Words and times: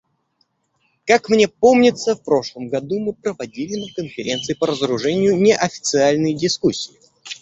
Как 1.05 1.29
мне 1.29 1.47
помнится, 1.47 2.15
в 2.15 2.23
прошлом 2.23 2.69
году 2.69 2.97
мы 2.99 3.13
проводили 3.13 3.75
на 3.85 3.93
Конференции 3.93 4.55
по 4.55 4.65
разоружению 4.65 5.39
неофициальные 5.39 6.33
дискуссии. 6.35 6.97